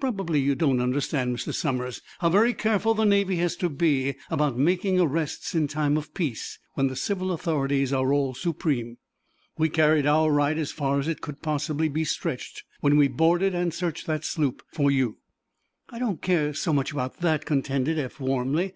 "Probably 0.00 0.40
you 0.40 0.54
don't 0.54 0.80
understand, 0.80 1.36
Mr. 1.36 1.52
Somers, 1.52 2.00
how 2.20 2.30
very 2.30 2.54
careful 2.54 2.94
the 2.94 3.04
Navy 3.04 3.36
has 3.36 3.54
to 3.56 3.68
be 3.68 4.14
about 4.30 4.56
making 4.56 4.98
arrests 4.98 5.54
in 5.54 5.68
times 5.68 5.98
of 5.98 6.14
peace, 6.14 6.58
when 6.72 6.86
the 6.86 6.96
civil 6.96 7.32
authorities 7.32 7.92
are 7.92 8.10
all 8.10 8.32
supreme. 8.32 8.96
We 9.58 9.68
carried 9.68 10.06
our 10.06 10.32
right 10.32 10.56
as 10.56 10.72
far 10.72 10.98
as 10.98 11.06
it 11.06 11.20
could 11.20 11.42
possibly 11.42 11.90
be 11.90 12.04
stretched 12.04 12.62
when 12.80 12.96
we 12.96 13.08
boarded 13.08 13.54
and 13.54 13.74
searched 13.74 14.06
that 14.06 14.24
sloop 14.24 14.62
for 14.72 14.90
you." 14.90 15.18
"I 15.90 15.98
don't 15.98 16.22
care 16.22 16.54
so 16.54 16.72
much 16.72 16.92
about 16.92 17.18
that," 17.18 17.44
contended 17.44 17.98
Eph, 17.98 18.18
warmly. 18.20 18.72